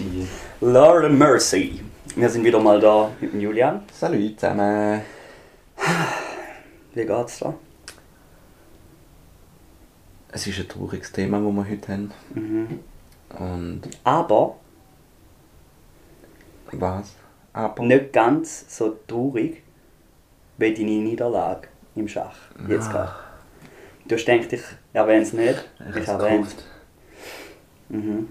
Mercy. 0.00 0.26
Lord 0.60 1.12
Mercy. 1.12 1.80
Wir 2.16 2.28
sind 2.28 2.44
wieder 2.44 2.58
mal 2.58 2.80
da 2.80 3.10
mit 3.20 3.32
dem 3.32 3.40
Julian. 3.40 3.82
Salut 3.92 4.38
zusammen. 4.40 5.02
Wie 6.94 7.04
geht's 7.06 7.38
da? 7.38 7.54
Es 10.32 10.46
ist 10.46 10.58
ein 10.58 10.68
trauriges 10.68 11.12
Thema, 11.12 11.38
das 11.40 11.52
wir 11.52 11.68
heute 11.70 11.92
haben. 11.92 12.12
Mhm. 12.34 12.80
Und 13.38 13.82
Aber 14.04 14.56
was? 16.72 17.14
Aber 17.52 17.82
nicht 17.84 18.12
ganz 18.12 18.64
so 18.76 18.96
traurig 19.06 19.62
wie 20.56 20.74
deine 20.74 20.90
Niederlage 20.90 21.68
im 21.94 22.08
Schach. 22.08 22.36
Jetzt 22.68 22.88
Ah. 22.88 22.92
gerade. 22.92 23.12
Du 24.06 24.14
hast 24.16 24.24
gedacht, 24.24 24.52
ich 24.52 24.62
erwähne 24.92 25.22
es 25.22 25.32
nicht. 25.32 25.64
ich 25.90 25.96
Ich 25.96 26.08
erwähne 26.08 26.46
es 26.46 26.56
Mhm. 27.88 28.28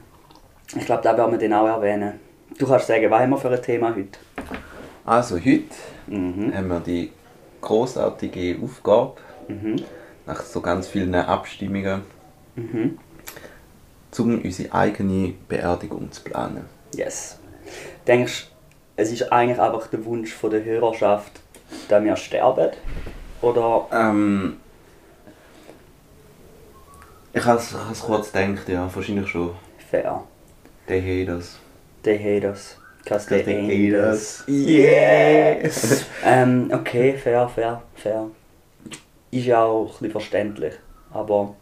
Ich 0.75 0.85
glaube, 0.85 1.01
da 1.03 1.17
werden 1.17 1.31
wir 1.31 1.37
den 1.39 1.53
auch 1.53 1.65
erwähnen. 1.67 2.19
Du 2.57 2.67
kannst 2.67 2.87
sagen, 2.87 3.09
was 3.09 3.21
haben 3.21 3.29
wir 3.31 3.37
für 3.37 3.49
ein 3.49 3.61
Thema 3.61 3.89
heute? 3.95 4.19
Also 5.05 5.35
heute 5.37 5.63
Mhm. 6.07 6.53
haben 6.55 6.67
wir 6.67 6.79
die 6.79 7.11
großartige 7.61 8.57
Aufgabe, 8.63 9.13
Mhm. 9.47 9.77
nach 10.25 10.41
so 10.41 10.61
ganz 10.61 10.87
vielen 10.87 11.15
Abstimmungen, 11.15 12.01
Mhm. 12.55 12.97
um 14.17 14.41
unsere 14.43 14.73
eigene 14.73 15.33
Beerdigung 15.47 16.11
zu 16.11 16.23
planen. 16.23 16.65
Yes. 16.95 17.39
Denkst 18.07 18.47
du, 18.47 19.01
es 19.01 19.11
ist 19.11 19.31
eigentlich 19.31 19.59
einfach 19.59 19.87
der 19.87 20.03
Wunsch 20.05 20.33
von 20.33 20.49
der 20.51 20.63
Hörerschaft, 20.63 21.39
dass 21.87 22.03
wir 22.03 22.15
sterben? 22.15 22.71
Oder 23.41 23.87
Ähm, 23.91 24.57
ich 27.33 27.45
habe 27.45 27.59
es 27.59 28.01
kurz 28.01 28.31
gedacht, 28.31 28.67
ja, 28.67 28.89
wahrscheinlich 28.93 29.27
schon. 29.29 29.51
fair? 29.89 30.23
Die 30.89 31.01
Haters. 31.01 31.59
They 32.03 32.17
hate 32.17 32.47
us. 32.47 32.77
Cause 33.05 33.27
they, 33.27 33.37
Cause 33.39 33.45
they 33.45 33.61
hate 33.61 33.95
hate 33.95 34.09
us. 34.11 34.39
us. 34.41 34.43
Yes! 34.47 36.05
Ähm, 36.25 36.69
okay, 36.73 37.13
fair, 37.17 37.47
fair, 37.47 37.81
fair. 37.95 38.25
Ist 39.31 39.45
ja 39.45 39.63
auch 39.63 39.85
ein 39.85 39.89
bisschen 39.91 40.11
verständlich. 40.11 40.73
Aber 41.11 41.55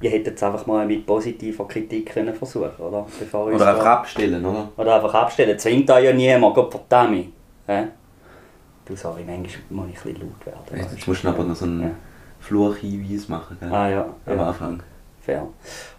ihr 0.00 0.10
hättet 0.10 0.36
es 0.36 0.42
einfach 0.42 0.66
mal 0.66 0.86
mit 0.86 1.06
positiver 1.06 1.66
Kritik 1.66 2.12
können 2.12 2.34
versuchen 2.34 2.70
oder? 2.78 3.06
Bevor 3.18 3.46
Oder 3.46 3.68
einfach 3.68 3.84
da- 3.84 3.94
abstellen, 3.94 4.44
oder? 4.44 4.68
Oder 4.76 4.96
einfach 4.96 5.14
abstellen. 5.14 5.58
Zwingt 5.58 5.88
da 5.88 5.98
ja 5.98 6.12
niemand, 6.12 6.54
Gott 6.54 6.70
verdammt. 6.70 7.28
Hä? 7.66 7.84
Du, 8.84 8.94
sorry, 8.94 9.24
manchmal 9.26 9.62
muss 9.70 9.86
ich 9.90 9.96
ein 10.04 10.12
bisschen 10.14 10.20
laut 10.28 10.46
werden. 10.46 10.90
Jetzt 10.92 11.08
musst 11.08 11.24
du 11.24 11.28
aber 11.28 11.44
noch 11.44 11.56
so 11.56 11.64
einen 11.64 11.82
Ja. 11.82 11.90
Fluchhinweis 12.40 13.28
machen, 13.28 13.56
gell? 13.58 13.72
Ah 13.72 13.88
ja, 13.88 14.14
Am 14.26 14.36
ja, 14.38 14.46
Anfang. 14.48 14.82
fair. 15.22 15.46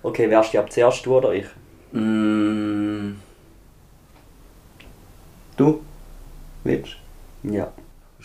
Okay, 0.04 0.30
wärst 0.30 0.54
du 0.54 0.60
ab 0.60 0.72
zuerst 0.72 1.04
du 1.06 1.18
oder 1.18 1.34
ich? 1.34 1.46
Mm. 1.96 3.16
Du? 5.58 5.82
Willst 6.64 6.98
Ja. 7.44 7.68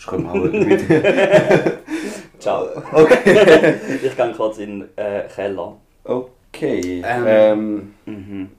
komme 0.05 0.29
auch 0.31 0.35
mit. 0.35 0.81
Ciao. 2.39 2.67
okay. 2.91 3.75
ich 4.03 4.15
gehe 4.17 4.33
kurz 4.35 4.57
in 4.57 4.79
den 4.81 4.89
äh, 4.97 5.23
Keller. 5.33 5.75
Okay. 6.03 7.01
Ähm. 7.05 7.23
Ähm, 7.27 7.93
Mhm. 8.05 8.49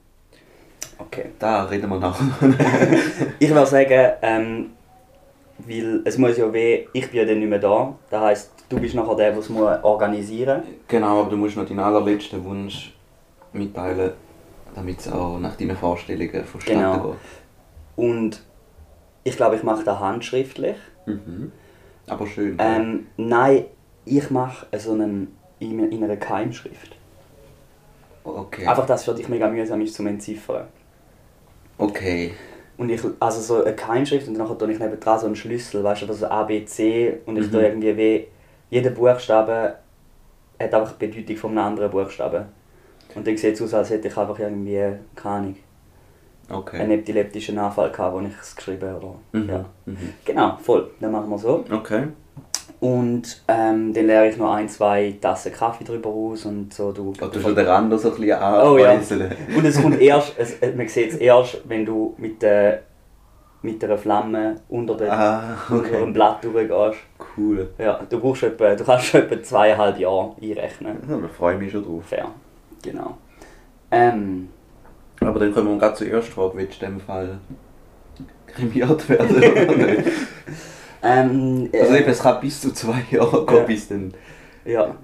Okay. 0.99 1.27
da 1.39 1.65
reden 1.65 1.91
wir 1.91 1.99
nachher. 1.99 2.25
Ich 3.39 3.51
würde 3.51 3.67
sagen, 3.67 4.13
ähm, 4.23 4.71
weil 5.59 6.01
es 6.05 6.17
muss 6.17 6.39
ja 6.39 6.51
weh, 6.53 6.87
ich 6.93 7.11
bin 7.11 7.21
ja 7.21 7.25
dann 7.27 7.39
nicht 7.41 7.49
mehr 7.49 7.59
da. 7.59 7.95
Das 8.09 8.21
heisst, 8.23 8.53
du 8.69 8.79
bist 8.79 8.95
nachher 8.95 9.17
der, 9.17 9.31
der 9.33 9.41
es 9.41 9.49
muss 9.49 9.83
organisieren 9.83 10.63
genau, 10.89 11.21
aber 11.21 11.31
du 11.31 11.37
musst 11.37 11.57
noch 11.57 11.67
deinen 11.67 11.81
allerletzten 11.81 12.43
Wunsch 12.45 12.93
mitteilen, 13.53 14.13
damit 14.75 15.01
es 15.01 15.11
auch 15.13 15.39
nach 15.39 15.57
deinen 15.57 15.77
Vorstellungen 15.77 16.45
verstanden 16.45 16.81
Genau. 16.93 17.17
Und 17.97 18.43
ich 19.25 19.37
glaube, 19.37 19.57
ich 19.57 19.63
mache 19.63 19.85
das 19.85 19.99
handschriftlich. 20.01 20.77
wird. 21.07 21.27
Mhm. 21.27 21.53
Aber 22.07 22.27
schön. 22.27 22.57
Ähm, 22.59 23.07
nein, 23.17 23.65
ich 24.05 24.31
mache 24.31 24.67
so 24.79 24.93
einen 24.93 25.37
in, 25.61 25.79
in 25.93 26.03
einer 26.03 26.17
Keimschrift. 26.17 26.97
okay. 28.25 28.67
Einfach, 28.67 28.87
dass 28.87 29.01
es 29.01 29.05
für 29.07 29.15
dich 29.15 29.29
mega 29.29 29.49
mühsam 29.49 29.81
ist 29.81 29.95
zum 29.95 30.07
Entziffern. 30.09 30.67
okay. 31.79 32.33
Und 32.79 32.89
ich, 32.89 33.01
also 33.21 33.41
so 33.41 33.63
eine 33.65 33.77
Keimschrift 33.77 34.27
und 34.27 34.35
dann 34.35 34.59
tue 34.59 34.73
ich 34.73 34.79
neben 34.79 34.99
dran 34.99 35.19
so 35.21 35.27
einen 35.27 35.37
Schlüssel, 35.37 35.85
weißt 35.85 36.03
du, 36.03 36.07
oder 36.07 36.15
so 36.15 36.27
A, 36.27 36.43
B, 36.43 36.65
C 36.65 37.19
und 37.27 37.37
ich 37.37 37.47
Mhm. 37.47 37.53
tue 37.53 37.63
irgendwie 37.63 37.97
wie, 37.97 38.27
jeder 38.71 38.91
Buchstabe 38.91 39.77
hat 40.59 40.75
einfach 40.75 40.93
die 40.99 41.07
Bedeutung 41.07 41.37
von 41.37 41.51
einem 41.51 41.67
anderen 41.67 41.91
Buchstaben. 41.91 42.47
Und 43.15 43.27
dann 43.27 43.37
sieht 43.37 43.55
es 43.55 43.63
aus, 43.63 43.75
als 43.75 43.91
hätte 43.91 44.09
ich 44.09 44.17
einfach 44.17 44.39
irgendwie, 44.39 44.81
keine 45.15 45.35
Ahnung, 45.37 45.57
Okay. 46.51 46.81
einen 46.81 46.91
epileptischen 46.93 47.59
Anfall 47.59 47.91
gehabt, 47.91 48.15
wo 48.15 48.21
ich 48.21 48.33
es 48.41 48.55
geschrieben 48.55 48.89
habe. 48.91 49.15
Mhm. 49.33 49.49
ja. 49.49 49.65
Mhm. 49.87 49.97
Genau, 50.25 50.57
voll, 50.61 50.91
dann 51.01 51.13
machen 51.13 51.31
wir 51.31 51.39
so. 51.39 51.65
Okay. 51.71 52.09
Und 52.81 53.43
ähm, 53.47 53.93
dann 53.95 54.07
leere 54.07 54.29
ich 54.29 54.37
noch 54.37 54.53
ein, 54.53 54.69
zwei 54.69 55.17
Tassen 55.21 55.53
Kaffee 55.53 55.85
drüber 55.85 56.11
aus 56.11 56.45
und 56.45 56.75
so. 56.75 56.91
Du, 56.93 57.13
Oh, 57.23 57.27
du 57.27 57.41
schon 57.41 57.55
den 57.55 57.65
Rand 57.67 57.99
so 58.01 58.09
ein 58.11 58.17
bisschen 58.17 58.39
Oh 58.43 58.77
ja. 58.77 58.93
Und 59.57 59.65
es 59.65 59.81
kommt 59.81 60.01
erst, 60.01 60.35
es, 60.37 60.55
äh, 60.59 60.73
man 60.75 60.89
sieht 60.89 61.13
es 61.13 61.17
erst, 61.19 61.63
wenn 61.69 61.87
du 61.87 62.15
mit, 62.19 62.43
der 62.43 62.83
mit 63.63 63.83
einer 63.85 63.97
Flamme 63.97 64.57
unter, 64.69 64.97
der, 64.97 65.13
Ah, 65.13 65.57
unter 65.71 65.87
okay. 65.87 66.01
dem 66.01 66.13
Blatt 66.13 66.43
durchgehst. 66.45 66.99
Cool. 67.37 67.71
Ja, 67.79 68.01
du, 68.11 68.19
brauchst 68.19 68.43
etwa, 68.43 68.75
du 68.75 68.83
kannst 68.85 69.07
schon 69.07 69.23
etwa 69.23 69.41
zweieinhalb 69.41 69.99
Jahre 70.01 70.35
einrechnen. 70.43 70.97
Ja, 71.09 71.17
da 71.19 71.29
freue 71.29 71.55
ich 71.55 71.61
mich 71.61 71.71
schon 71.73 71.85
drauf. 71.85 72.03
Fair. 72.05 72.27
Genau. 72.83 73.17
Ähm, 73.91 74.49
Aber 75.21 75.39
dann 75.41 75.53
kommen 75.55 75.69
wir 75.73 75.79
gerade 75.79 75.95
zur 75.97 76.07
ersten 76.09 76.33
Frage. 76.33 76.57
Willst 76.59 76.81
du 76.83 76.87
in 76.87 76.93
dem 76.93 77.01
Fall 77.01 77.39
krimiert 78.47 79.09
werden 79.09 79.37
oder 79.37 79.77
nicht? 79.93 80.09
ähm, 81.03 81.69
äh, 81.73 81.81
Also 81.81 81.95
eben, 81.97 82.11
es 82.11 82.19
kann 82.21 82.41
bis 82.41 82.61
zu 82.61 82.73
zwei 82.73 83.03
Jahre 83.11 83.45
gehen, 83.47 83.57
Ja. 83.57 83.63
bis 83.65 83.89
dann 83.89 84.15
ja. 84.65 84.95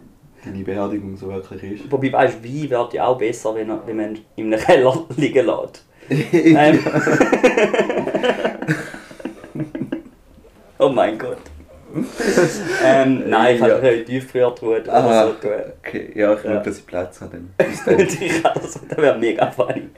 deine 0.44 0.64
Beerdigung 0.64 1.16
so 1.16 1.28
wirklich 1.28 1.62
ist. 1.62 1.90
Wobei, 1.92 2.12
weißt 2.12 2.38
du, 2.42 2.48
Wein 2.48 2.70
wird 2.70 2.92
ja 2.94 3.06
auch 3.06 3.18
besser, 3.18 3.54
wenn, 3.54 3.68
wenn 3.86 3.96
man 3.96 4.18
in 4.36 4.52
einem 4.52 4.60
Keller 4.62 5.04
liegen 5.16 5.46
lässt. 5.46 5.84
Ähm. 6.32 6.78
oh 10.78 10.88
mein 10.88 11.18
Gott. 11.18 11.38
ähm, 12.84 13.28
nein, 13.30 13.54
ich 13.54 13.60
Ja. 13.60 13.68
ja. 13.78 13.90
nicht 13.92 14.06
Tiefkühltruhe 14.06 14.80
oder 14.82 14.92
Ah, 14.94 15.26
so 15.26 15.32
tun. 15.34 15.50
okay. 15.78 16.12
Ja, 16.14 16.34
ich 16.34 16.44
Ja. 16.44 16.50
will, 16.50 16.60
dass 16.62 16.78
ich 16.78 16.86
Platz 16.86 17.20
habe. 17.20 17.38
Dann. 17.56 17.68
Dann. 17.86 17.96
kann 18.42 18.52
das, 18.54 18.80
wäre 18.96 19.18
mega 19.18 19.50
funny. 19.50 19.88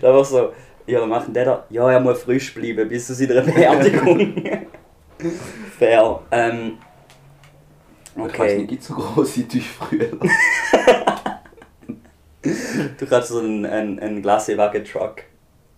Da 0.00 0.14
war 0.14 0.24
so, 0.24 0.52
ja, 0.86 1.00
was 1.00 1.08
macht 1.08 1.26
denn 1.28 1.34
der 1.34 1.44
da? 1.46 1.64
Ja, 1.70 1.90
er 1.90 2.00
muss 2.00 2.22
frisch 2.22 2.54
bleiben 2.54 2.88
bis 2.88 3.06
zu 3.06 3.14
seiner 3.14 3.40
Beerdigung. 3.42 4.34
Fair. 5.78 6.20
Ähm, 6.30 6.78
Ich 8.16 8.22
weiß 8.22 8.30
okay. 8.34 8.56
nicht, 8.58 8.68
gibt 8.68 8.82
es 8.82 8.88
so 8.88 8.94
große 8.94 9.44
Tiefkühler? 9.48 10.08
Du 12.98 13.06
kannst 13.06 13.28
so 13.28 13.38
einen, 13.40 13.66
einen, 13.66 13.98
einen 13.98 14.22
Glassewagen-Truck. 14.22 15.22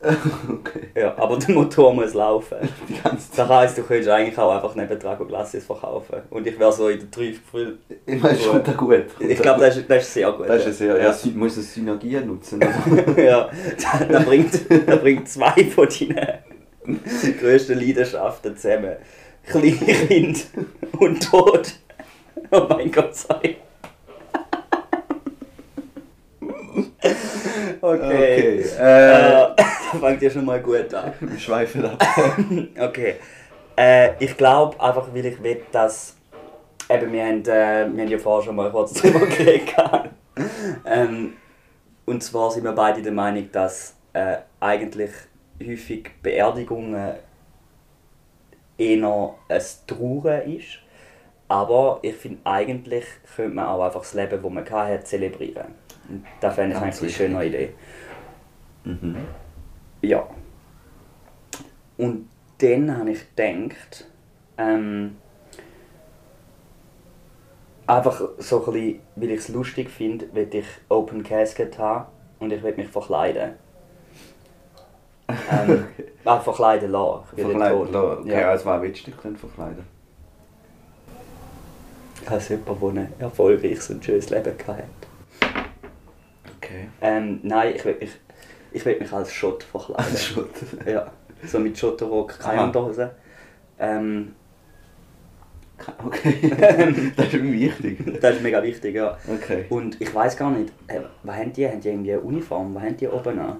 okay. 0.48 0.88
Ja, 0.94 1.14
aber 1.18 1.38
der 1.38 1.54
Motor 1.54 1.92
muss 1.92 2.14
laufen. 2.14 2.56
Die 2.88 2.94
ganze 2.94 3.28
Das 3.28 3.30
Zeit. 3.32 3.48
heisst, 3.48 3.78
du 3.78 3.82
könntest 3.82 4.08
eigentlich 4.08 4.38
auch 4.38 4.54
einfach 4.54 4.74
neben 4.74 4.98
Drago 4.98 5.26
Glacis 5.26 5.64
verkaufen. 5.66 6.20
Und 6.30 6.46
ich 6.46 6.58
wäre 6.58 6.72
so 6.72 6.88
in 6.88 7.00
der 7.00 7.10
Tiefkühl. 7.10 7.78
Ich 8.06 8.22
meine, 8.22 8.38
schon 8.38 8.64
da 8.64 8.72
gut. 8.72 9.04
Ich 9.18 9.38
glaube, 9.42 9.60
das, 9.60 9.76
ist- 9.76 9.90
das 9.90 10.02
ist 10.04 10.14
sehr 10.14 10.32
gut. 10.32 10.48
Das 10.48 10.64
ist 10.66 10.80
ja, 10.80 10.96
ja, 10.96 11.12
sie 11.12 11.30
muss 11.32 11.56
es 11.58 11.74
Synergien 11.74 12.26
nutzen. 12.26 12.60
ja, 13.16 13.50
da 14.08 14.20
bringt, 14.20 14.52
da 14.86 14.96
bringt 14.96 15.28
zwei 15.28 15.64
von 15.66 15.86
deinen 15.88 17.00
grössten 17.38 17.78
Leidenschaften 17.78 18.56
zusammen. 18.56 18.96
Kleinkind 19.46 20.46
und 20.98 21.22
Tod. 21.30 21.72
Oh 22.50 22.66
mein 22.70 22.90
Gott, 22.90 23.14
sorry. 23.14 23.56
Okay. 26.40 27.80
Okay, 27.82 28.64
äh, 28.78 29.42
Äh, 29.42 29.48
das 29.56 29.66
fängt 30.00 30.22
ja 30.22 30.30
schon 30.30 30.44
mal 30.44 30.60
gut 30.60 30.92
an. 30.94 31.12
wir 31.20 31.38
schweifen 31.38 31.84
ab. 31.84 32.04
Okay. 32.78 33.16
Äh, 33.76 34.22
ich 34.22 34.36
glaube 34.36 34.80
einfach, 34.80 35.08
weil 35.14 35.26
ich 35.26 35.42
will, 35.42 35.62
dass. 35.72 36.16
Eben, 36.88 37.12
wir 37.12 37.24
haben, 37.24 37.40
äh, 37.42 37.88
wir 37.92 38.02
haben 38.02 38.08
ja 38.08 38.18
vorher 38.18 38.44
schon 38.44 38.56
mal 38.56 38.70
kurz 38.70 38.94
darüber 38.94 39.26
geredet. 39.26 39.74
ähm, 40.84 41.34
und 42.04 42.22
zwar 42.22 42.50
sind 42.50 42.64
wir 42.64 42.72
beide 42.72 43.00
der 43.02 43.12
Meinung, 43.12 43.48
dass 43.52 43.96
äh, 44.12 44.38
eigentlich 44.58 45.10
häufig 45.64 46.10
Beerdigungen 46.22 47.14
eher 48.76 49.24
ein 49.48 49.62
Trauern 49.86 50.42
ist. 50.50 50.80
Aber 51.48 51.98
ich 52.02 52.14
finde, 52.14 52.40
eigentlich 52.44 53.04
könnte 53.34 53.54
man 53.54 53.66
auch 53.66 53.84
einfach 53.84 54.00
das 54.00 54.14
Leben, 54.14 54.42
das 54.42 54.52
man 54.52 54.70
hatte, 54.70 55.04
zelebrieren. 55.04 55.74
Und 56.08 56.24
das 56.40 56.54
fände 56.54 56.76
ich 56.76 56.82
eigentlich 56.82 57.00
eine 57.02 57.10
schöne 57.10 57.46
Idee. 57.46 57.72
Mhm. 58.84 59.16
Ja. 60.02 60.26
Und 61.96 62.28
dann 62.58 62.96
habe 62.96 63.10
ich 63.10 63.34
gedacht, 63.34 64.06
ähm, 64.58 65.16
einfach 67.86 68.20
so 68.38 68.64
ein 68.66 68.72
bisschen, 68.72 69.00
weil 69.16 69.30
ich 69.30 69.38
es 69.40 69.48
lustig 69.48 69.90
finde, 69.90 70.32
will 70.34 70.48
ich 70.52 70.66
Open 70.88 71.22
Casket 71.22 71.78
haben 71.78 72.06
und 72.38 72.52
ich 72.52 72.62
will 72.62 72.74
mich 72.76 72.88
verkleiden. 72.88 73.52
Ähm, 75.28 75.86
ah, 76.24 76.40
verkleiden 76.40 76.90
lassen. 76.90 77.24
Verkleiden 77.36 77.92
lassen. 77.92 78.20
Okay, 78.20 78.40
Ja. 78.40 78.50
als 78.50 78.64
was 78.66 78.82
willst 78.82 79.06
du 79.06 79.10
dich 79.10 79.20
denn 79.20 79.36
verkleiden? 79.36 79.84
Als 82.26 82.48
jemand, 82.48 82.82
der 82.82 82.88
ein 82.88 83.12
erfolgreiches 83.18 83.90
und 83.90 84.04
schönes 84.04 84.30
Leben 84.30 84.52
hatte. 84.66 84.84
Okay. 86.56 86.88
Ähm, 87.00 87.40
nein, 87.42 87.74
ich 87.76 87.84
will 87.84 87.96
mich, 87.98 88.10
ich 88.72 88.84
will 88.84 88.98
mich 88.98 89.12
als 89.12 89.32
Schott 89.32 89.62
verkleiden. 89.64 90.04
Als 90.04 90.24
Schott. 90.24 90.50
Ja, 90.86 91.10
so 91.46 91.58
mit 91.58 91.76
Schotterrock, 91.78 92.38
keine. 92.38 92.64
Unterhose. 92.64 93.10
Ähm, 93.78 94.34
Okay. 96.04 96.52
das 97.16 97.26
ist 97.32 97.42
wichtig. 97.42 98.20
das 98.20 98.36
ist 98.36 98.42
mega 98.42 98.62
wichtig, 98.62 98.94
ja. 98.96 99.16
Okay. 99.26 99.64
Und 99.70 99.98
ich 99.98 100.14
weiß 100.14 100.36
gar 100.36 100.50
nicht, 100.50 100.70
äh, 100.88 101.00
was 101.22 101.36
haben 101.36 101.52
die? 101.54 101.66
Haben 101.66 101.80
die 101.80 101.88
irgendwie 101.88 102.12
eine 102.12 102.20
Uniform? 102.20 102.74
Was 102.74 102.82
haben 102.82 102.96
die 102.98 103.08
oben 103.08 103.38
an? 103.38 103.56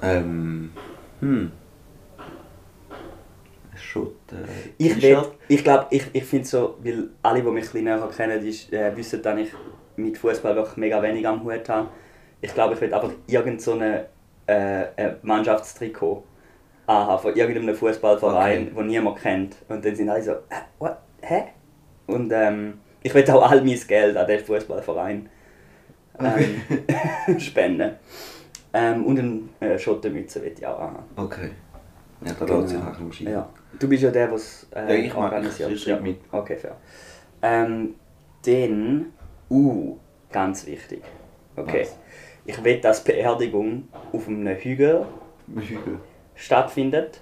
Ähm. 0.00 0.70
Hm. 1.18 1.50
Schott. 3.74 4.14
Äh, 4.30 4.46
Ich, 4.78 5.02
will- 5.02 5.22
ich 5.48 5.64
glaube, 5.64 5.86
ich, 5.90 6.04
ich 6.12 6.24
finde 6.24 6.46
so, 6.46 6.76
weil 6.82 7.08
alle, 7.22 7.42
die 7.42 7.48
mich 7.48 7.64
ein 7.64 7.72
bisschen 7.72 7.84
näher 7.84 8.08
kennen, 8.16 8.40
die, 8.40 8.74
äh, 8.76 8.96
wissen, 8.96 9.20
dass 9.22 9.38
ich 9.40 9.50
mit 9.96 10.18
Fußball 10.18 10.54
wirklich 10.54 10.76
mega 10.76 11.02
wenig 11.02 11.26
am 11.26 11.42
Hut 11.42 11.68
habe. 11.68 11.88
Ich 12.40 12.54
glaube, 12.54 12.74
ich 12.74 12.80
will 12.80 12.92
einfach 12.92 13.10
irgend 13.26 13.60
so 13.60 13.72
eine, 13.72 14.06
äh, 14.46 14.86
Mannschaftstrikot 15.22 16.24
anhaben 16.86 17.22
von 17.22 17.36
irgendeinem 17.36 17.74
Fußballverein, 17.74 18.68
Okay. 18.68 18.74
den 18.76 18.86
niemand 18.86 19.18
kennt. 19.20 19.56
Und 19.68 19.84
dann 19.84 19.94
sind 19.94 20.08
alle 20.08 20.22
so, 20.22 20.32
äh, 20.32 20.62
what? 20.78 20.96
hä? 21.20 21.44
Und 22.06 22.32
ähm, 22.32 22.80
ich 23.02 23.12
will 23.14 23.28
auch 23.30 23.50
all 23.50 23.62
mein 23.62 23.78
Geld 23.86 24.16
an 24.16 24.26
den 24.26 24.40
Fußballverein 24.44 25.28
ähm, 26.20 27.38
spenden. 27.40 27.96
Ähm, 28.72 29.04
und 29.04 29.18
eine 29.18 29.74
äh, 29.74 29.78
Schottenmütze 29.78 30.42
will 30.42 30.52
ich 30.56 30.66
auch 30.66 30.78
haben. 30.78 30.98
Okay. 31.16 31.50
Ja, 32.24 32.32
da 32.38 32.44
lohnt 32.46 32.68
sich 32.68 32.78
auch 32.78 32.98
im 32.98 33.12
Ja. 33.28 33.48
Du 33.78 33.88
bist 33.88 34.02
ja 34.02 34.10
der, 34.10 34.26
der 34.26 34.36
es 34.36 34.66
äh, 34.74 34.80
Ja, 34.80 35.04
ich 35.06 35.14
organisiert. 35.14 35.70
ich 35.70 35.82
schreibe 35.82 36.02
mit. 36.02 36.20
Okay, 36.32 36.56
fair. 36.56 36.76
Ähm, 37.42 37.94
dann, 38.44 39.06
uh, 39.50 39.96
ganz 40.32 40.66
wichtig. 40.66 41.02
Okay. 41.56 41.82
Was? 41.82 41.98
Ich 42.48 42.64
will, 42.64 42.80
dass 42.80 43.04
die 43.04 43.12
Beerdigung 43.12 43.88
auf 44.10 44.26
einem 44.26 44.48
Hügel 44.56 45.04
Hügel. 45.54 45.98
stattfindet. 46.34 47.20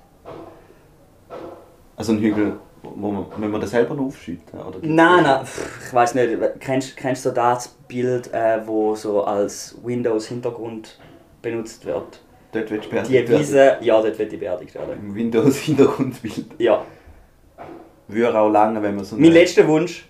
Also 1.96 2.12
ein 2.12 2.20
Hügel, 2.20 2.60
wo 2.82 3.10
man, 3.10 3.26
wenn 3.38 3.50
man 3.50 3.60
das 3.60 3.70
selber 3.70 3.94
noch 3.96 4.04
aufschütten? 4.04 4.60
Oder 4.60 4.78
gibt's 4.78 4.86
Nein, 4.88 5.24
das? 5.24 5.36
nein, 5.36 5.46
pff, 5.46 5.86
ich 5.88 5.94
weiß 5.94 6.14
nicht. 6.14 6.38
Kennst, 6.60 6.96
kennst 6.96 7.26
du 7.26 7.30
das 7.30 7.68
Bild, 7.88 8.32
äh, 8.32 8.60
wo 8.64 8.94
so 8.94 9.24
als 9.24 9.76
Windows-Hintergrund 9.82 10.96
benutzt 11.42 11.84
wird? 11.84 12.20
Dort 12.52 12.70
du 12.70 12.78
beerdigt 12.78 13.28
Die. 13.28 13.28
Wiese, 13.28 13.78
ja, 13.80 14.00
dort 14.00 14.16
wird 14.18 14.30
die 14.30 14.36
beerdigt 14.36 14.76
werden. 14.76 14.92
Im 15.08 15.14
Windows-Hintergrundbild. 15.14 16.46
Ja. 16.58 16.84
Würde 18.06 18.38
auch 18.38 18.48
lange, 18.48 18.80
wenn 18.80 18.94
man 18.94 19.04
so 19.04 19.16
Mein 19.16 19.32
letzter 19.32 19.66
Wunsch, 19.66 20.08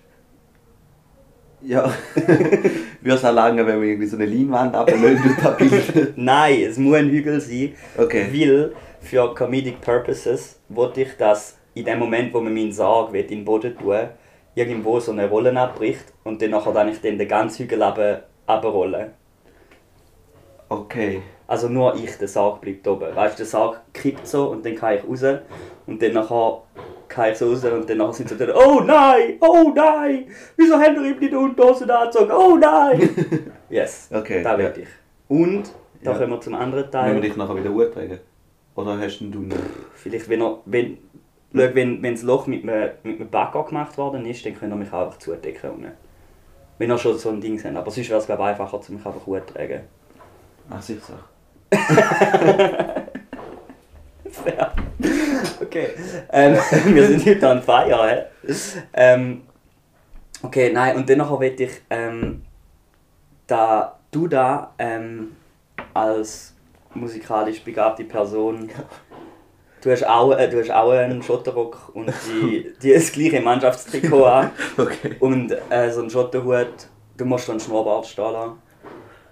Ja. 1.63 1.91
Würde 3.01 3.17
es 3.17 3.25
auch 3.25 3.33
lange, 3.33 3.65
wenn 3.65 3.79
man 3.79 3.87
irgendwie 3.87 4.07
so 4.07 4.17
eine 4.17 4.25
Leinwand 4.25 4.75
ablöst 4.75 5.23
nein, 6.15 6.61
es 6.61 6.77
muss 6.77 6.95
ein 6.95 7.09
Hügel 7.09 7.39
sein. 7.39 7.75
Okay. 7.97 8.27
Weil 8.31 8.73
für 9.01 9.33
Comedic 9.33 9.81
Purposes 9.81 10.59
wollte 10.69 11.01
ich, 11.01 11.15
dass 11.17 11.57
in 11.73 11.85
dem 11.85 11.99
Moment, 11.99 12.33
wo 12.33 12.41
man 12.41 12.53
meinen 12.53 12.71
Sarg 12.71 13.13
in 13.13 13.27
den 13.27 13.45
Boden 13.45 13.77
tun 13.77 14.09
irgendwo 14.55 14.99
so 14.99 15.11
eine 15.11 15.29
Rolle 15.29 15.55
abbricht 15.55 16.05
und 16.23 16.41
dann 16.41 16.49
nachher 16.49 16.73
dann 16.73 16.89
ich 16.89 16.99
den 16.99 17.19
ganzen 17.27 17.63
Hügel 17.63 17.83
runterrollen. 17.83 19.11
Okay. 20.67 21.21
Also 21.45 21.69
nur 21.69 21.95
ich, 21.95 22.17
der 22.17 22.27
Sarg 22.27 22.59
bleibt 22.59 22.87
oben. 22.87 23.15
Weißt 23.15 23.35
du, 23.35 23.37
der 23.37 23.45
Sarg 23.45 23.81
kippt 23.93 24.27
so 24.27 24.49
und 24.49 24.65
dann 24.65 24.75
kann 24.75 24.97
ich 24.97 25.03
raus 25.07 25.39
und 25.85 26.01
dann 26.01 26.13
nachher 26.13 26.63
so 27.35 27.49
raus 27.49 27.63
und 27.65 27.89
dann 27.89 28.13
sind 28.13 28.29
sie 28.29 28.37
so 28.37 28.45
oh 28.55 28.81
nein, 28.81 29.37
oh 29.41 29.71
nein, 29.75 30.25
wieso 30.55 30.75
haben 30.79 30.95
wir 31.01 31.11
ihm 31.11 31.19
nicht 31.19 31.33
Unterhosen 31.33 31.89
angezogen, 31.89 32.31
oh 32.31 32.55
nein. 32.57 33.51
Yes, 33.69 34.09
Okay, 34.13 34.41
da 34.43 34.57
will 34.57 34.65
ja. 34.65 34.71
ich. 34.83 34.87
Und, 35.27 35.71
da 36.03 36.11
Ja. 36.11 36.17
kommen 36.17 36.31
wir 36.31 36.41
zum 36.41 36.55
anderen 36.55 36.89
Teil. 36.91 37.13
wir 37.15 37.21
dich 37.21 37.35
nachher 37.35 37.55
wieder 37.57 37.73
hochtragen. 37.73 38.19
Oder 38.75 38.99
hast 38.99 39.19
du 39.19 39.25
noch? 39.25 39.55
Vielleicht, 39.95 40.29
wenn, 40.29 40.41
er, 40.41 40.59
wenn, 40.65 40.97
schau, 41.53 41.69
wenn, 41.73 42.01
wenn 42.03 42.13
das 42.13 42.23
Loch 42.23 42.45
mit 42.47 42.63
einem, 42.63 42.91
mit 43.03 43.19
einem 43.19 43.29
Bagger 43.29 43.63
gemacht 43.63 43.97
worden 43.97 44.25
ist, 44.25 44.45
dann 44.45 44.55
könnt 44.57 44.71
ihr 44.71 44.75
mich 44.77 44.93
einfach 44.93 45.17
zudecken. 45.17 45.71
unten. 45.71 45.91
Wenn 46.77 46.91
ihr 46.91 46.97
schon 46.99 47.17
so 47.17 47.29
ein 47.29 47.41
Ding 47.41 47.61
habt. 47.63 47.75
Aber 47.75 47.89
sonst 47.91 48.07
wäre 48.09 48.19
es 48.19 48.25
glaube 48.27 48.43
ich, 48.43 48.49
einfacher, 48.49 48.79
zu 48.81 48.93
mich 48.93 49.03
einfach 49.05 49.19
gut 49.23 49.47
tragen. 49.47 49.81
Ach, 50.69 50.81
sicher. 50.81 51.17
Fair. 54.29 54.73
Okay. 55.67 55.89
Ähm, 56.31 56.57
wir 56.95 57.07
sind 57.07 57.25
heute 57.25 57.49
an 57.49 57.61
Feier, 57.61 58.07
hä? 58.07 58.51
Ähm, 58.93 59.41
okay, 60.41 60.71
nein, 60.73 60.95
und 60.95 61.09
dann 61.09 61.17
nachher 61.19 61.39
will 61.39 61.55
ich, 61.61 61.81
ähm, 61.89 62.43
da 63.47 63.99
du 64.11 64.27
da 64.27 64.73
ähm, 64.79 65.35
als 65.93 66.53
musikalisch 66.93 67.61
begabte 67.63 68.05
Person, 68.05 68.69
du 69.81 69.91
hast 69.91 70.07
auch, 70.07 70.31
äh, 70.31 70.47
du 70.49 70.59
hast 70.61 70.71
auch 70.71 70.91
einen 70.91 71.21
Schotterrock 71.21 71.91
und 71.93 72.11
die, 72.27 72.73
die 72.81 72.93
das 72.93 73.11
gleiche 73.11 73.41
Mannschaftstrikot 73.41 74.25
an 74.25 74.51
Okay. 74.77 75.15
und 75.19 75.51
äh, 75.69 75.91
so 75.91 76.01
einen 76.01 76.09
Schotterhut, 76.09 76.87
du 77.17 77.25
musst 77.25 77.49
einen 77.49 77.59
Schnurrbart 77.59 78.07
stehen 78.07 78.31
lassen. 78.31 78.61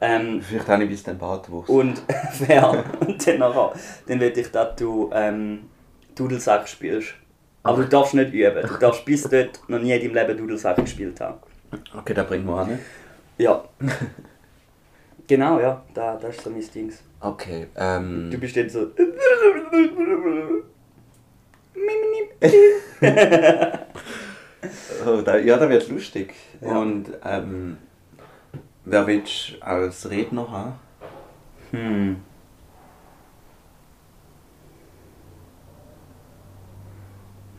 Ähm, 0.02 0.42
Vielleicht 0.42 0.68
habe 0.68 0.84
ich 0.84 0.90
bis 0.90 1.04
den 1.04 1.18
Bartwuchs. 1.18 1.70
und 1.70 2.00
fair. 2.34 2.84
Und 3.00 3.26
dann 3.26 3.40
nachher, 3.40 3.72
dann 4.08 4.20
will 4.20 4.34
ich, 4.38 4.52
dass 4.52 4.76
du 4.76 5.10
ähm, 5.14 5.70
Dudelsack 6.16 6.68
spielst. 6.68 7.14
Aber 7.64 7.84
du 7.84 7.90
darfst 7.90 8.14
nicht 8.14 8.34
üben. 8.34 8.68
Du 8.68 8.78
darfst 8.78 9.06
bis 9.06 9.24
dort 9.24 9.60
noch 9.68 9.80
nie 9.80 9.92
in 9.92 10.14
deinem 10.14 10.28
Leben 10.28 10.38
Dudelsack 10.38 10.78
gespielt 10.78 11.20
haben. 11.20 11.40
Okay, 11.98 12.14
da 12.14 12.24
bringen 12.24 12.46
wir 12.46 12.58
an. 12.58 12.80
Ja. 13.38 13.64
genau, 15.28 15.60
ja. 15.60 15.84
Da, 15.94 16.16
das 16.16 16.36
ist 16.36 16.44
so 16.44 16.50
mein 16.50 16.64
Ding. 16.74 16.94
Okay, 17.20 17.68
ähm. 17.76 18.30
Du 18.32 18.38
bist 18.38 18.56
dann 18.56 18.70
so... 18.70 18.92
Oh, 25.06 25.22
da, 25.22 25.38
ja, 25.38 25.58
da 25.58 25.70
wird 25.70 25.90
lustig. 25.90 26.34
Ja. 26.62 26.78
Und 26.78 27.10
ähm, 27.24 27.78
wer 28.86 29.06
willst 29.08 29.52
du 29.52 29.62
als 29.62 30.10
Redner 30.10 30.50
haben? 30.50 30.74
Hm. 31.72 32.18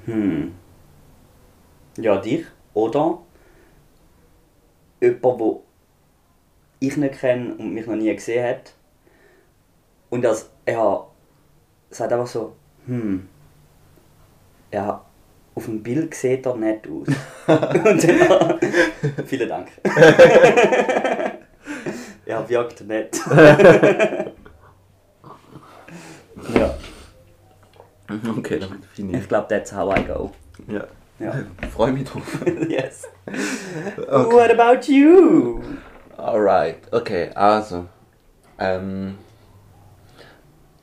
Hm. 0.07 0.55
Ja, 1.99 2.17
dich. 2.17 2.47
Oder 2.75 3.19
jemand, 5.01 5.41
wo 5.41 5.65
ich 6.81 6.97
nicht 6.97 7.21
kenne 7.21 7.55
und 7.55 7.75
mich 7.75 7.87
noch 7.87 7.95
nie 7.97 8.15
gesehen 8.15 8.45
hat. 8.45 8.75
Und 10.11 10.23
das, 10.23 10.51
er 10.65 11.07
sagt 11.91 12.13
einfach 12.13 12.27
so, 12.27 12.57
hm, 12.87 13.29
ja, 14.73 15.05
auf 15.55 15.65
dem 15.65 15.81
Bild 15.83 16.15
sieht 16.15 16.47
er 16.47 16.57
nett 16.57 16.87
aus. 16.87 17.09
und 17.49 18.05
dann, 18.05 18.61
vielen 19.27 19.49
Dank. 19.49 19.69
er 22.27 22.49
wirkt 22.49 22.87
nett. 22.87 23.21
Okay, 28.39 28.59
damit 28.59 28.85
finde 28.95 29.17
ich 29.17 29.23
ich. 29.23 29.29
glaube, 29.29 29.47
that's 29.49 29.73
how 29.73 29.97
I 29.97 30.03
go. 30.05 30.33
Ja. 30.69 30.85
Ja. 31.19 31.35
Freue 31.75 31.93
mich 31.93 32.05
drauf. 32.05 32.23
yes. 32.69 33.09
Okay. 33.27 34.33
What 34.33 34.51
about 34.51 34.91
you? 34.91 35.63
Alright, 36.17 36.79
okay, 36.93 37.31
also. 37.35 37.87
Ähm, 38.59 39.19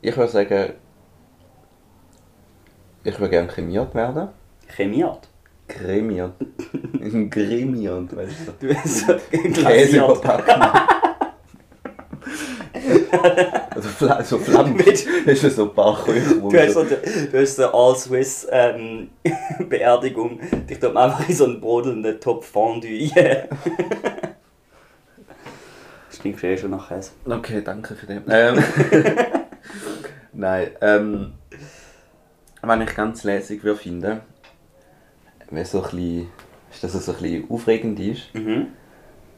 ich 0.01 0.15
würde 0.15 0.31
sagen, 0.31 0.73
ich 3.03 3.19
würde 3.19 3.29
gerne 3.31 3.47
kremiert 3.47 3.95
werden. 3.95 4.29
Kremiert. 4.67 5.27
Kremiert, 5.67 6.33
weißt 8.15 8.47
du. 8.47 8.51
Du 8.59 8.67
bist 8.67 9.07
so 9.07 9.13
Käse 9.31 9.97
glasiert. 9.97 10.23
Also 13.69 13.89
Fla 13.89 14.23
so 14.23 14.37
Flammen. 14.37 14.75
Mit- 14.77 15.05
du 15.25 15.49
so 15.49 15.67
wo 16.41 16.49
Du 16.51 16.57
hast 16.59 16.73
so, 16.73 16.83
du 16.83 17.39
hast 17.41 17.55
so 17.55 17.67
All-Swiss 17.71 18.47
ähm, 18.51 19.09
Beerdigung. 19.69 20.39
Dich 20.69 20.79
tut 20.79 20.93
man 20.93 21.11
einfach 21.11 21.27
in 21.27 21.35
so 21.35 21.45
einen 21.45 21.61
brodelnden 21.61 22.19
Topf 22.19 22.47
Fondue 22.47 23.09
rein. 23.15 23.47
Stinkst 26.11 26.43
eh 26.43 26.57
schon 26.57 26.71
nach 26.71 26.87
Käse. 26.89 27.11
Okay, 27.25 27.61
danke 27.63 27.95
für 27.95 28.05
den. 28.05 28.21
Ähm, 28.29 28.63
Nein, 30.33 30.67
ähm, 30.81 31.33
wenn 32.61 32.81
ich 32.81 32.95
ganz 32.95 33.23
lässig 33.23 33.63
würde 33.63 33.79
finden, 33.79 34.19
wäre 35.49 35.65
so 35.65 35.79
ein 35.79 35.83
bisschen, 35.83 36.27
ist, 36.71 36.83
dass 36.83 36.93
es 36.95 37.05
so 37.05 37.13
ein 37.13 37.21
bisschen 37.21 37.49
aufregend 37.51 37.99
ist, 37.99 38.33
Mhm. 38.33 38.67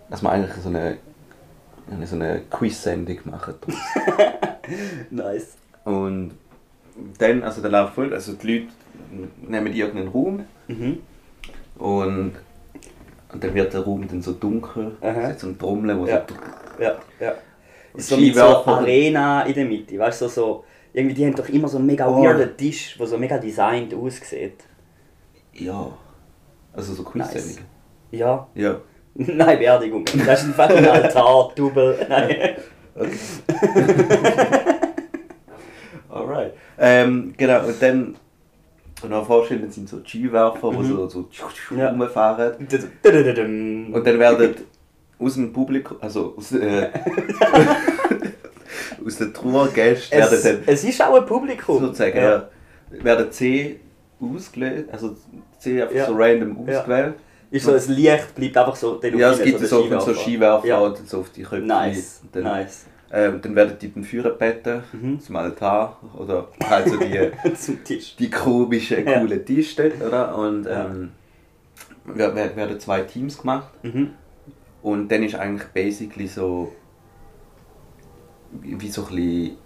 dass 0.10 0.22
man 0.22 0.34
eigentlich 0.34 0.56
so 0.64 0.70
eine, 0.70 0.98
eine, 1.92 2.08
so 2.08 2.16
eine 2.16 2.42
Quiz-Sendung 2.50 3.18
macht. 3.26 3.56
Nice. 5.12 5.56
Und 5.84 6.32
dann, 7.20 7.44
also 7.44 7.62
der 7.62 7.70
läuft 7.72 7.94
voll, 7.94 8.14
also 8.14 8.34
die 8.34 8.60
Leute 8.60 8.74
nehmen 9.48 9.74
irgendeinen 9.74 10.08
Raum 10.10 10.46
Mhm. 10.68 10.98
und, 11.78 12.32
und 13.32 13.44
dann 13.44 13.54
wird 13.54 13.72
der 13.74 13.82
Raum 13.82 14.08
dann 14.08 14.22
so 14.22 14.32
dunkel. 14.34 14.98
Aha. 15.02 15.34
So 15.38 15.48
eine 15.48 15.58
Trommel, 15.58 16.00
wo 16.00 16.08
Ja. 16.08 16.26
so... 16.28 16.82
Ja, 16.84 16.96
ja. 17.20 17.34
Und 17.94 18.02
So 18.02 18.18
mit 18.18 18.34
so. 18.36 18.42
Arena 18.42 19.44
in 19.44 19.54
der 19.54 19.66
Mitte, 19.66 20.00
weißt 20.00 20.22
du, 20.22 20.28
so, 20.28 20.32
so, 20.42 20.64
irgendwie, 20.94 21.14
die 21.14 21.26
haben 21.26 21.36
doch 21.36 21.48
immer 21.50 21.68
so 21.68 21.78
einen 21.78 21.86
mega 21.86 22.08
Oh. 22.08 22.24
weirden 22.24 22.58
Tisch, 22.58 22.98
der 22.98 23.06
so 23.06 23.18
mega 23.18 23.38
designt 23.38 23.94
aussieht. 23.94 24.64
Ja. 25.54 25.92
Also 26.74 26.94
so 26.96 27.04
Kunstsendung. 27.04 27.64
Ja. 28.12 28.48
Ja. 28.56 28.80
Nein, 29.36 29.60
Beerdigung. 29.60 30.04
Das 30.26 30.44
ist 30.44 30.60
ein 30.60 30.86
Altar, 30.86 31.52
Double. 31.56 31.98
Nein. 32.10 32.56
Alright. 36.10 36.54
Ähm, 36.78 37.34
genau, 37.38 37.66
und 37.66 37.82
dann 37.82 38.16
und 39.04 39.12
dann 39.12 39.26
vorstellen, 39.26 39.70
sind 39.70 39.90
so 39.90 40.00
Skiwerfer, 40.06 40.72
die 40.72 40.78
Mhm. 40.78 40.86
so, 40.88 41.08
so 41.10 41.30
Ja. 41.78 41.90
rumfahren. 41.92 42.54
Und 43.94 44.08
dann 44.08 44.20
werden 44.20 44.56
aus 45.20 45.34
dem 45.36 45.52
Publikum, 45.54 45.98
also 46.02 46.34
aus, 46.38 46.52
äh, 46.54 46.90
aus 49.06 49.18
den 49.18 49.34
Trauergästen 49.34 50.18
werden 50.18 50.34
es, 50.34 50.44
dann 50.44 50.60
es 50.66 50.84
ist 50.84 51.02
auch 51.04 51.16
ein 51.20 51.26
Publikum. 51.26 51.80
sozusagen 51.80 52.18
Ja. 52.18 52.50
werden 52.92 53.32
C 53.32 53.80
ausgewählt, 54.20 54.88
also 54.92 55.16
C 55.60 55.82
einfach 55.82 55.96
Ja. 55.96 56.06
so 56.08 56.14
random 56.16 56.68
Ja. 56.68 56.84
Ist 57.56 57.66
so, 57.66 57.72
das 57.72 57.88
Licht 57.88 58.36
bleibt 58.36 58.58
einfach 58.58 58.76
so 58.76 58.96
den 58.96 59.18
Ja, 59.18 59.32
es 59.32 59.42
gibt 59.42 59.60
so, 59.60 59.88
so, 59.88 60.00
so 60.00 60.14
Skiwerfer 60.14 60.68
Ja. 60.68 60.80
und 60.80 60.98
so 61.08 61.20
auf 61.22 61.30
die 61.30 61.44
Köpfe. 61.44 61.62
Nice, 61.66 62.22
dann, 62.32 62.44
nice. 62.44 62.86
ähm, 63.12 63.40
dann 63.42 63.56
werden 63.56 63.78
die 63.80 63.94
dann 63.94 64.04
führen 64.04 64.38
beten 64.38 64.84
Mhm. 64.92 65.20
zum 65.20 65.36
Altar 65.38 65.98
oder 66.18 66.48
halt 66.68 66.90
so 66.90 66.98
die, 66.98 67.32
Zum 67.56 67.84
Tisch. 67.84 68.16
die 68.18 68.30
komischen, 68.30 69.06
Ja. 69.08 69.20
coolen 69.20 69.46
Tische, 69.46 69.92
oder? 70.06 70.38
Und 70.38 70.68
ähm, 70.70 71.12
wer- 72.06 72.36
wer- 72.36 72.56
werden 72.56 72.80
zwei 72.80 73.02
Teams 73.02 73.38
gemacht 73.38 73.72
Mhm. 73.84 74.10
und 74.82 75.08
dann 75.10 75.24
ist 75.24 75.36
eigentlich 75.36 75.68
basically 75.70 76.28
so 76.28 76.72
wie 78.62 78.90
so 78.90 79.02
ein 79.04 79.08
bisschen 79.16 79.58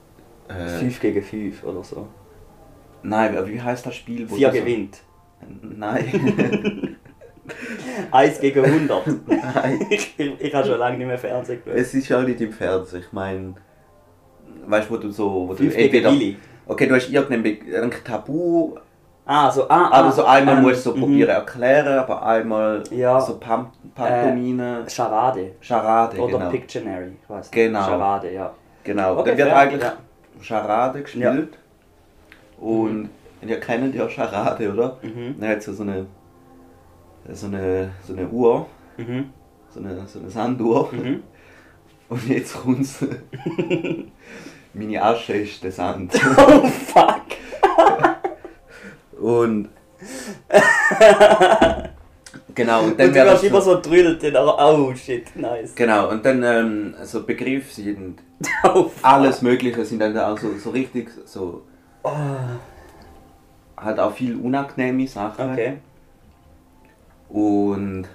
äh, 0.50 0.68
5 0.80 1.00
gegen 1.00 1.22
5 1.24 1.64
oder 1.64 1.84
so. 1.84 2.08
Nein, 3.04 3.36
wie 3.48 3.62
heißt 3.62 3.86
das 3.86 3.96
Spiel? 3.96 4.30
wo 4.30 4.36
4 4.36 4.50
du 4.50 4.58
so- 4.58 4.64
gewinnt. 4.64 4.98
Nein. 5.62 6.98
1 8.12 8.40
gegen 8.40 8.64
100. 8.66 9.08
Nein. 9.28 9.88
ich, 9.90 10.14
ich, 10.18 10.42
ich 10.42 10.56
habe 10.56 10.68
schon 10.68 10.80
lange 10.80 10.98
nicht 10.98 11.08
mehr 11.08 11.18
Fernsehen 11.18 11.62
geschaut. 11.64 11.80
Es 11.80 11.94
ist 11.94 12.10
ja 12.10 12.22
nicht 12.22 12.42
im 12.42 12.52
Fernsehen. 12.52 13.02
Ich 13.02 13.12
meine, 13.12 13.56
weißt 14.66 14.90
du, 14.90 14.94
wo 14.94 14.98
du 14.98 15.12
so. 15.12 15.48
Wo 15.50 15.54
du 15.54 15.70
5 15.70 15.76
gegen 15.76 16.06
Willi. 16.06 16.38
Okay, 16.66 16.88
du 16.88 16.96
hast 16.96 17.10
irgendein 17.10 17.92
Tabu, 18.04 18.76
Ah, 19.32 19.52
so, 19.52 19.70
ah, 19.70 19.92
aber 19.92 20.08
ah, 20.08 20.12
so 20.12 20.26
einmal 20.26 20.58
ähm, 20.58 20.64
musst 20.64 20.84
du 20.84 20.90
so 20.90 20.96
mhm. 20.96 21.02
probieren 21.02 21.30
erklären, 21.30 22.00
aber 22.00 22.26
einmal 22.26 22.82
Ja. 22.90 23.22
so 23.22 23.38
Pam 23.38 23.72
Pantomine, 23.94 24.86
Charade. 24.88 25.52
Charade, 25.62 26.18
Oder 26.18 26.40
genau. 26.40 26.50
Pictionary, 26.50 27.12
ich 27.22 27.30
weiß 27.30 27.46
nicht. 27.46 27.52
Genau. 27.52 27.80
Charade, 27.80 28.34
ja. 28.34 28.52
Genau, 28.84 29.20
Okay, 29.20 29.30
dann 29.30 29.38
wird 29.38 29.52
eigentlich 29.52 29.84
ja. 29.84 29.94
Charade 30.42 31.04
gespielt. 31.04 31.60
Und 32.60 33.10
ihr 33.46 33.60
kennt 33.60 33.94
ja 33.94 34.10
Charade, 34.10 34.74
oder? 34.74 34.98
Mhm. 35.04 35.36
Dann 35.40 35.50
hat 35.52 35.62
so 35.62 35.80
eine, 35.80 36.08
so 37.36 37.48
eine, 37.48 37.92
so 38.06 38.14
eine 38.14 38.28
Uhr, 38.28 38.66
Mhm. 38.98 39.30
so 39.74 39.80
eine, 39.80 40.06
so 40.08 40.20
eine 40.20 40.30
Sanduhr. 40.30 40.90
Mhm. 40.92 41.24
Und 42.10 42.28
jetzt 42.28 42.56
kommt's. 42.60 43.06
Meine 44.74 45.02
Asche 45.04 45.34
ist 45.34 45.64
der 45.64 45.72
Sand. 45.72 46.14
Oh 46.38 46.68
fuck! 46.68 47.22
Und. 49.20 49.70
genau, 52.56 52.84
und 52.84 52.92
Und 52.92 53.00
dann 53.00 53.10
du 53.10 53.14
werden 53.16 53.34
wirst 53.34 53.44
immer 53.44 53.62
so 53.62 53.80
drüllt, 53.82 54.24
dann 54.24 54.36
auch, 54.38 54.58
oh 54.60 54.96
shit, 54.96 55.36
nice. 55.36 55.76
Genau, 55.76 56.10
und 56.10 56.26
dann 56.26 56.42
ähm, 56.44 56.96
so 57.04 57.24
Begriffe 57.24 57.82
sind 57.82 58.22
Oh 58.64 58.90
alles 59.02 59.42
Mögliche 59.42 59.84
sind 59.86 60.00
dann 60.00 60.18
auch 60.18 60.38
so, 60.38 60.58
so 60.58 60.70
richtig 60.70 61.10
so. 61.26 61.64
Oh, 62.04 62.12
Halt 63.78 64.00
auch 64.00 64.14
viel 64.14 64.36
unangenehme 64.38 65.08
Sachen. 65.08 65.52
okay. 65.52 65.78
Und. 67.30 68.08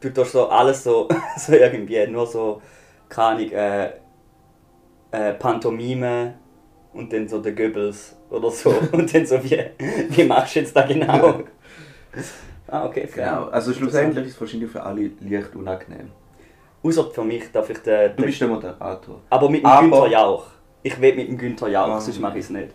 Du 0.00 0.10
tust 0.12 0.32
so 0.32 0.48
alles 0.48 0.84
so, 0.84 1.08
so 1.38 1.52
irgendwie, 1.54 2.06
nur 2.08 2.26
so, 2.26 2.60
keine 3.08 3.26
Ahnung, 3.28 3.50
äh, 3.52 3.86
äh, 5.12 5.32
Pantomime 5.34 6.34
und 6.92 7.10
dann 7.12 7.26
so 7.26 7.40
der 7.40 7.52
Goebbels 7.52 8.14
oder 8.30 8.50
so. 8.50 8.70
Und 8.92 9.12
dann 9.14 9.24
so, 9.26 9.42
wie, 9.42 9.64
wie 10.10 10.24
machst 10.24 10.54
du 10.56 10.60
jetzt 10.60 10.74
da 10.76 10.82
genau? 10.86 11.40
Ah, 12.66 12.86
okay, 12.86 13.06
fair. 13.06 13.26
Genau, 13.26 13.44
also 13.50 13.72
schlussendlich 13.74 14.26
ist 14.26 14.34
es 14.34 14.40
wahrscheinlich 14.40 14.70
für 14.70 14.82
alle 14.82 15.10
leicht 15.20 15.54
unangenehm. 15.54 16.10
Außer 16.82 17.10
für 17.10 17.22
mich 17.22 17.52
darf 17.52 17.68
ich 17.70 17.78
den. 17.78 18.16
Du 18.16 18.24
bist 18.24 18.40
der 18.40 18.48
Moderator. 18.48 19.20
aber 19.30 19.50
mit 19.50 19.60
dem 19.62 19.66
Aber- 19.66 19.82
Günther 19.82 20.06
Jauch. 20.08 20.46
Ich 20.82 20.98
will 21.00 21.14
mit 21.14 21.28
dem 21.28 21.36
Günther 21.38 21.68
Jauch, 21.68 21.88
Ah. 21.88 22.00
sonst 22.00 22.18
mache 22.20 22.38
ich 22.38 22.44
es 22.44 22.50
nicht. 22.50 22.68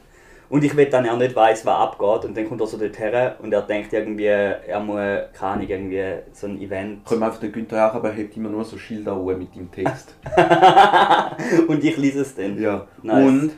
Und 0.50 0.64
ich 0.64 0.76
will 0.76 0.88
dann 0.88 1.08
auch 1.08 1.18
nicht 1.18 1.36
weiss, 1.36 1.64
was 1.66 1.76
abgeht. 1.78 2.26
Und 2.26 2.36
dann 2.36 2.48
kommt 2.48 2.60
er 2.62 2.66
so 2.68 2.78
dort 2.78 2.98
her 2.98 3.36
und 3.42 3.54
er 3.54 3.62
denkt 3.62 3.94
irgendwie, 3.94 4.26
er 4.26 4.80
muss, 4.80 4.96
keine 5.34 5.54
Ahnung, 5.54 5.68
irgendwie 5.68 6.04
so 6.34 6.48
ein 6.48 6.60
Event. 6.60 7.06
Kommt 7.06 7.22
einfach 7.22 7.40
der 7.40 7.50
Günther 7.50 7.88
auch, 7.90 7.94
aber 7.94 8.10
er 8.12 8.24
hat 8.24 8.36
immer 8.36 8.50
nur 8.50 8.66
so 8.66 8.76
Schilder 8.78 9.14
an 9.14 9.38
mit 9.38 9.56
dem 9.56 9.72
Text. 9.72 10.16
und 11.68 11.84
ich 11.84 11.98
lese 11.98 12.22
es 12.22 12.36
dann. 12.36 12.60
ja. 12.60 12.88
Nice. 13.04 13.28
Und 13.28 13.52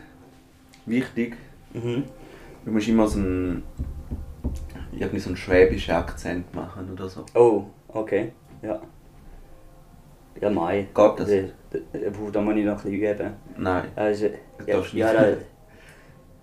wichtig, 0.86 1.36
Mhm. 1.74 2.04
du 2.66 2.72
musst 2.72 2.90
immer 2.90 3.08
so 3.08 3.20
einen, 3.20 3.64
irgendwie 4.92 5.20
so 5.20 5.30
einen 5.30 5.38
schwäbischen 5.38 5.96
Akzent 5.96 6.54
machen 6.54 6.90
oder 6.92 7.08
so. 7.08 7.24
Oh, 7.34 7.64
okay. 7.88 8.34
Ja. 8.62 8.82
Ja, 10.42 10.50
nein. 10.50 10.88
Geht 10.94 11.20
das? 11.20 11.30
Da, 11.70 11.80
da, 11.94 12.30
da 12.34 12.42
muss 12.42 12.56
ich 12.56 12.66
noch 12.66 12.84
ein 12.84 12.92
bisschen 12.92 13.14
üben. 13.14 13.34
Nein. 13.58 13.84
Also, 13.96 14.26
ja, 14.68 14.76
darfst 14.76 14.94
ja 14.94 15.14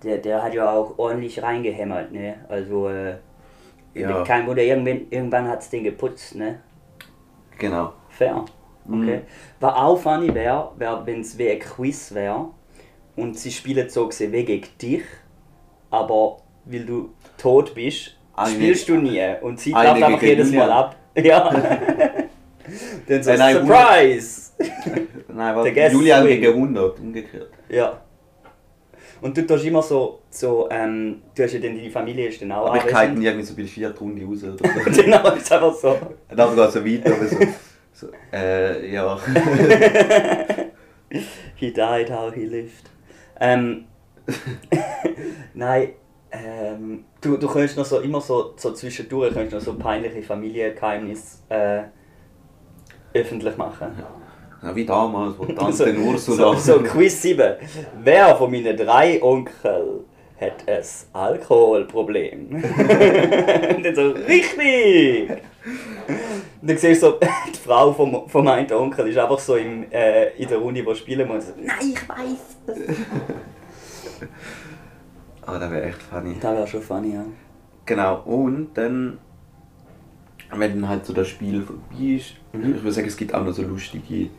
der, 0.02 0.18
der 0.18 0.42
hat 0.42 0.54
ja 0.54 0.70
auch 0.70 0.98
ordentlich 0.98 1.42
reingehämmert, 1.42 2.12
ne? 2.12 2.36
Also, 2.48 2.88
äh, 2.88 3.16
Ja. 3.94 4.22
kein 4.22 4.46
Wunder, 4.46 4.62
irgendwann, 4.62 5.06
irgendwann 5.10 5.48
hat 5.48 5.60
es 5.62 5.70
den 5.70 5.84
geputzt, 5.84 6.34
ne? 6.36 6.60
Genau. 7.58 7.92
Fair. 8.10 8.44
Mhm. 8.84 9.02
Okay. 9.02 9.20
Was 9.60 9.74
auch 9.74 9.96
funny 9.98 10.32
wäre, 10.34 10.70
wär, 10.76 11.02
wenn 11.04 11.20
es 11.20 11.36
wie 11.36 11.48
ein 11.50 11.58
Quiz 11.58 12.14
wäre 12.14 12.46
und 13.16 13.36
sie 13.38 13.50
spielen 13.50 13.88
so 13.88 14.06
gesehen 14.06 14.32
gegen 14.32 14.66
dich, 14.80 15.02
aber 15.90 16.38
weil 16.64 16.84
du 16.84 17.10
tot 17.36 17.74
bist, 17.74 18.16
Eine- 18.36 18.50
spielst 18.54 18.88
du 18.88 18.96
nie 18.96 19.20
und 19.42 19.58
sie 19.58 19.72
läuft 19.72 19.86
einfach 20.02 20.22
jedes. 20.22 20.52
Mal 20.52 20.70
ab. 20.70 20.96
Ja. 21.16 21.50
Dann 23.08 23.22
so, 23.22 23.30
Äh, 23.30 23.36
Surprise! 23.54 24.52
Nein, 25.28 25.74
Guest 25.74 25.92
Julian 25.94 26.26
gegen 26.26 26.46
100, 26.54 27.00
umgekehrt. 27.00 27.50
Ja. 27.68 28.00
Und 29.20 29.36
du 29.36 29.46
tust 29.46 29.64
immer 29.64 29.82
so, 29.82 30.20
so 30.30 30.68
ähm, 30.70 31.22
du 31.34 31.42
hast 31.42 31.52
ja 31.54 31.60
dann 31.60 31.76
deine 31.76 31.90
Familie 31.90 32.28
ist 32.28 32.40
dann 32.40 32.52
auch 32.52 32.66
Aber 32.66 32.76
ich 32.76 32.82
anwesend. 32.84 33.00
kite 33.00 33.12
ihn 33.16 33.22
irgendwie 33.22 33.44
so 33.46 33.54
bei 33.54 33.62
der 33.62 33.70
vierten 33.70 33.98
Runde 33.98 34.24
raus 34.24 34.44
oder 34.44 34.58
so. 34.58 34.64
Genau, 35.02 35.34
ist 35.34 35.52
einfach 35.52 35.74
so. 35.74 35.98
Dann 36.28 36.54
geht 36.54 36.64
es 36.64 36.72
so 36.74 36.84
weiter, 36.84 37.12
aber 37.14 37.26
so, 37.26 37.36
so 37.92 38.06
äh, 38.32 38.92
ja. 38.92 39.18
He 41.56 41.72
died 41.72 42.10
how 42.10 42.32
he 42.32 42.44
lived. 42.44 42.90
Ähm, 43.40 43.86
nein, 45.54 45.90
ähm, 46.30 47.04
du, 47.20 47.36
du 47.36 47.48
könntest 47.48 47.76
noch 47.78 47.84
so 47.86 48.00
immer 48.00 48.20
so, 48.20 48.52
so 48.56 48.72
zwischendurch 48.72 49.32
könntest 49.32 49.54
noch 49.54 49.60
so 49.74 49.78
peinliche 49.78 50.22
Familiengeheimnisse 50.22 51.38
äh, 51.48 51.82
öffentlich 53.14 53.56
machen. 53.56 53.88
ja. 53.98 54.06
Wie 54.74 54.84
damals, 54.84 55.38
wo 55.38 55.44
So, 55.46 55.52
Tante 55.54 55.72
so, 55.72 55.84
Ursula... 56.02 56.56
so 56.56 56.78
Quiz 56.82 57.22
7. 57.22 57.54
Wer 58.02 58.34
von 58.36 58.50
meinen 58.50 58.76
drei 58.76 59.22
Onkel 59.22 60.04
hat 60.40 60.68
ein 60.68 60.82
Alkoholproblem? 61.12 62.48
Und 62.56 63.82
dann 63.84 63.94
so, 63.94 64.10
richtig! 64.10 65.30
Und 66.60 66.68
dann 66.68 66.76
siehst 66.78 67.02
du 67.02 67.06
so, 67.10 67.18
die 67.54 67.58
Frau 67.58 67.92
vom, 67.92 68.28
vom 68.28 68.48
einen 68.48 68.72
Onkel 68.72 69.08
ist 69.08 69.18
einfach 69.18 69.38
so 69.38 69.56
im, 69.56 69.90
äh, 69.92 70.30
in 70.36 70.48
der 70.48 70.58
Runde, 70.58 70.84
wo 70.84 70.94
spielen 70.94 71.28
muss. 71.28 71.46
So, 71.46 71.52
Nein, 71.60 71.92
ich 71.94 72.08
weiß 72.08 72.56
das. 72.66 72.78
Ah, 75.46 75.58
das 75.58 75.70
wäre 75.70 75.84
echt 75.86 76.02
funny. 76.02 76.36
Das 76.40 76.56
wäre 76.56 76.66
schon 76.66 76.82
funny, 76.82 77.14
ja. 77.14 77.24
Genau, 77.86 78.22
und 78.24 78.70
dann, 78.74 79.18
wenn 80.54 80.80
dann 80.80 80.88
halt 80.88 81.06
so 81.06 81.12
das 81.12 81.28
Spiel 81.28 81.62
vorbei 81.62 82.16
ist, 82.16 82.34
Mhm. 82.52 82.76
ich 82.76 82.82
würde 82.82 82.92
sagen, 82.92 83.08
es 83.08 83.16
gibt 83.16 83.34
auch 83.34 83.44
noch 83.44 83.52
so 83.52 83.62
lustige 83.62 84.30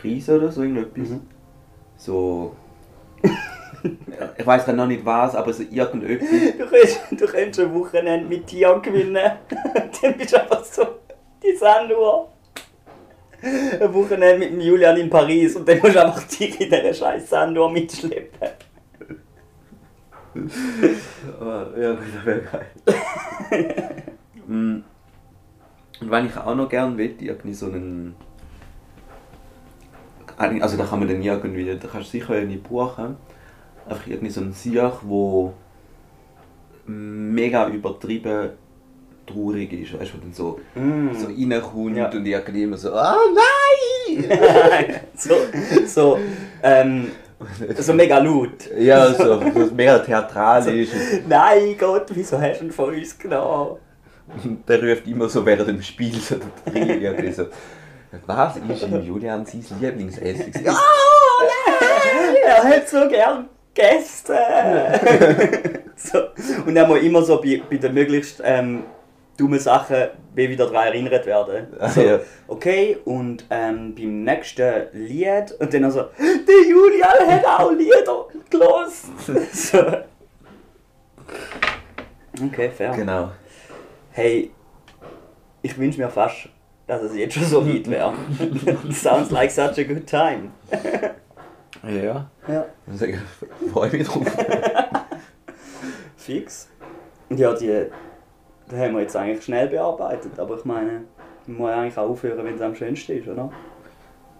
Preise 0.00 0.36
oder 0.36 0.50
so 0.50 0.62
irgendetwas. 0.62 1.08
Mhm. 1.10 1.20
So. 1.96 2.56
ich 4.38 4.46
weiß 4.46 4.64
gerade 4.64 4.76
noch 4.76 4.86
nicht 4.86 5.04
was, 5.04 5.34
aber 5.34 5.52
so 5.52 5.62
irgendetwas. 5.62 6.28
Du 7.10 7.26
könntest, 7.26 7.58
du 7.58 7.62
ein 7.62 7.74
Wochenende 7.74 8.28
mit 8.28 8.46
Tian 8.46 8.80
gewinnen. 8.80 9.14
dann 10.02 10.16
bist 10.16 10.32
du 10.32 10.40
einfach 10.40 10.64
so 10.64 10.86
die 11.42 11.56
Sanduhr. 11.56 12.28
Eine 13.42 13.94
Woche 13.94 14.18
mit 14.18 14.50
dem 14.50 14.60
Julian 14.60 14.98
in 14.98 15.08
Paris 15.08 15.56
und 15.56 15.66
dann 15.66 15.78
musst 15.78 15.94
du 15.94 16.04
einfach 16.04 16.22
dich 16.24 16.60
in 16.60 16.70
dieser 16.70 16.92
scheiß 16.92 17.30
Sanduhr 17.30 17.70
mitschleppen. 17.70 18.50
Aber, 21.40 21.72
ja, 21.80 21.94
das 21.94 22.24
wäre 22.24 22.42
geil. 22.42 24.04
Mm. 24.46 24.82
Und 26.00 26.10
wenn 26.10 26.26
ich 26.26 26.36
auch 26.36 26.54
noch 26.54 26.68
gerne 26.68 26.96
will, 26.96 27.16
irgendwie 27.18 27.54
so 27.54 27.66
einen. 27.66 28.14
Also 30.40 30.76
da 30.76 30.84
kann 30.84 30.98
man 31.00 31.08
dann 31.08 31.22
irgendwie, 31.22 31.66
da 31.66 31.86
kannst 31.88 32.12
du 32.14 32.18
sicher 32.18 32.40
nicht 32.40 32.62
buchen. 32.68 33.16
Einfach 33.88 34.06
irgendwie 34.06 34.30
so 34.30 34.40
einen 34.40 34.52
Sieg, 34.52 34.80
wo 35.02 35.52
mega 36.86 37.68
übertrieben 37.68 38.50
traurig 39.26 39.72
ist, 39.72 39.92
weißt 39.98 40.12
du, 40.12 40.16
wo 40.16 40.20
dann 40.22 40.32
so, 40.32 40.60
Mm. 40.74 41.14
so 41.14 41.26
reinkommt 41.26 41.96
Ja. 41.96 42.10
und 42.10 42.26
irgendwie 42.26 42.62
immer 42.64 42.76
so, 42.76 42.92
ah 42.94 43.16
nein! 43.34 44.24
so, 45.16 45.34
so, 45.86 46.18
ähm, 46.62 47.08
so 47.78 47.92
mega 47.92 48.18
laut. 48.18 48.68
ja, 48.78 49.12
so, 49.14 49.40
so 49.40 49.74
mega 49.74 49.98
theatralisch. 50.00 50.88
Nein 51.28 51.76
Gott, 51.78 52.06
wieso 52.14 52.40
hast 52.40 52.60
du 52.60 52.64
ihn 52.66 52.72
von 52.72 52.92
uns 52.94 53.16
genommen? 53.18 53.76
Und 54.44 54.68
der 54.68 54.82
ruft 54.82 55.06
immer 55.06 55.28
so 55.28 55.44
während 55.46 55.68
dem 55.68 55.82
Spiel 55.82 56.14
so 56.14 56.36
irgendwie 56.72 57.32
so, 57.32 57.46
was 58.26 58.56
ist 58.56 58.82
im 58.82 59.02
Julian 59.02 59.46
sein 59.46 59.64
Lieblingsessen? 59.80 60.52
Ja! 60.64 60.76
Er 62.44 62.64
hat 62.64 62.88
so 62.88 63.08
gern 63.08 63.48
Gäste. 63.74 64.36
so. 65.96 66.18
Und 66.66 66.76
er 66.76 66.86
muss 66.86 67.00
immer 67.00 67.22
so 67.22 67.40
bei, 67.40 67.62
bei 67.70 67.76
den 67.76 67.94
möglichst 67.94 68.42
ähm, 68.44 68.84
dummen 69.36 69.58
Sachen 69.58 70.08
wie 70.34 70.48
wieder 70.48 70.66
daran 70.66 70.88
erinnert 70.88 71.26
werden. 71.26 71.68
Ah, 71.78 71.88
So. 71.88 72.20
Okay, 72.48 72.98
und 73.04 73.44
ähm, 73.50 73.94
beim 73.94 74.24
nächsten 74.24 74.86
Lied, 74.92 75.52
und 75.58 75.72
dann 75.72 75.84
also, 75.84 76.08
der 76.18 76.68
Julian 76.68 77.26
hat 77.28 77.44
auch 77.46 77.72
Lieder 77.72 78.26
gelesen. 78.48 79.46
so. 79.52 79.78
Okay, 82.44 82.70
fair. 82.70 82.92
Genau. 82.94 83.30
Hey, 84.12 84.50
ich 85.62 85.76
wünsche 85.78 86.00
mir 86.00 86.08
fast, 86.10 86.48
dass 86.90 87.02
es 87.02 87.14
jetzt 87.14 87.34
schon 87.34 87.44
so 87.44 87.64
weit 87.66 87.88
wäre. 87.88 88.12
Sounds 88.92 89.30
like 89.30 89.48
such 89.52 89.78
a 89.78 89.84
good 89.84 90.04
time. 90.08 90.50
Ja. 91.84 92.28
Ja. 92.48 92.66
Ich 92.92 92.98
sage, 92.98 93.18
freue 93.72 93.90
mich 93.92 94.08
drauf. 94.08 94.26
Fix. 96.16 96.68
Ja, 97.30 97.54
die, 97.54 97.86
die 98.70 98.76
haben 98.76 98.94
wir 98.94 99.02
jetzt 99.02 99.14
eigentlich 99.14 99.44
schnell 99.44 99.68
bearbeitet, 99.68 100.36
aber 100.38 100.56
ich 100.58 100.64
meine, 100.64 101.02
man 101.46 101.56
muss 101.58 101.70
eigentlich 101.70 101.96
auch 101.96 102.10
aufhören, 102.10 102.44
wenn 102.44 102.56
es 102.56 102.60
am 102.60 102.74
schönsten 102.74 103.12
ist, 103.18 103.28
oder? 103.28 103.52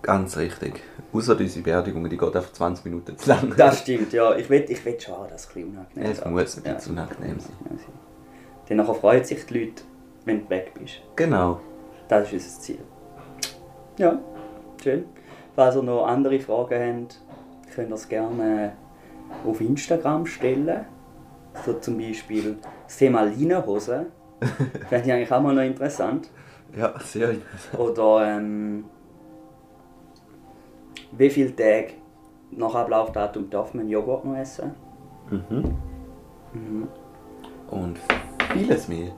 Ganz 0.02 0.36
richtig. 0.36 0.82
Außer 1.12 1.36
diese 1.36 1.60
Beerdigung, 1.60 2.08
die 2.10 2.16
geht 2.16 2.34
einfach 2.34 2.52
20 2.52 2.84
Minuten 2.86 3.16
zu 3.16 3.28
lang. 3.28 3.54
Das 3.56 3.78
stimmt, 3.80 4.12
ja. 4.12 4.34
Ich 4.34 4.50
will, 4.50 4.64
ich 4.68 4.84
will 4.84 4.98
schon, 4.98 5.14
auch, 5.14 5.28
dass 5.28 5.44
es 5.44 5.56
ein 5.56 5.62
bisschen 5.62 5.76
unangenehm 5.76 6.10
Es 6.10 6.18
ist. 6.18 6.26
muss 6.26 6.56
ein 6.56 6.64
Ja. 6.66 6.72
bisschen 6.74 6.92
unangenehm 6.94 7.38
sein. 7.38 8.76
Dann 8.76 8.94
freuen 8.94 9.22
sich 9.24 9.46
die 9.46 9.58
Leute, 9.58 9.82
wenn 10.24 10.42
du 10.42 10.50
weg 10.50 10.72
bist. 10.78 10.94
Genau. 11.16 11.60
Das 12.10 12.32
ist 12.32 12.32
unser 12.32 12.60
Ziel. 12.60 12.78
Ja, 13.96 14.18
schön. 14.82 15.04
Falls 15.54 15.76
ihr 15.76 15.82
noch 15.82 16.06
andere 16.06 16.40
Fragen 16.40 17.02
habt, 17.02 17.20
könnt 17.72 17.90
ihr 17.90 17.94
es 17.94 18.08
gerne 18.08 18.72
auf 19.46 19.60
Instagram 19.60 20.26
stellen. 20.26 20.86
So 21.64 21.74
zum 21.74 21.98
Beispiel 21.98 22.58
das 22.84 22.96
Thema 22.96 23.22
Leinenhosen. 23.22 24.06
Fände 24.88 25.06
ich 25.06 25.12
eigentlich 25.12 25.30
auch 25.30 25.40
mal 25.40 25.54
noch 25.54 25.62
interessant. 25.62 26.28
Ja, 26.76 26.98
sehr 26.98 27.30
interessant. 27.30 27.78
Oder 27.78 28.36
ähm, 28.36 28.86
wie 31.12 31.30
viele 31.30 31.54
Tage 31.54 31.92
nach 32.50 32.74
Ablaufdatum 32.74 33.50
darf 33.50 33.72
man 33.72 33.88
Joghurt 33.88 34.24
noch 34.24 34.36
essen? 34.36 34.74
Mhm. 35.30 35.76
Mhm. 36.54 36.88
Und 37.70 38.00
vieles 38.52 38.88
mehr. 38.88 39.12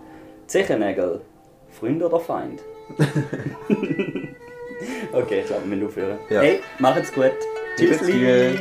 Zechennägel, 0.46 1.22
Freund 1.70 2.02
oder 2.02 2.20
Feind? 2.20 2.62
okay, 5.12 5.36
jetzt 5.38 5.52
haben 5.52 5.70
wir 5.70 5.86
aufhören. 5.86 6.18
Ja. 6.30 6.40
Hey, 6.40 6.60
macht's 6.78 7.12
gut. 7.12 7.32
Tschüss. 7.76 7.98
Tschüss. 8.00 8.58